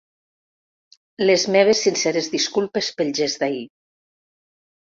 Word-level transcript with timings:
Les 1.29 1.43
meves 1.57 1.83
sinceres 1.87 2.31
disculpes 2.37 2.91
pel 2.97 3.15
gest 3.23 3.41
d’ahir. 3.45 3.65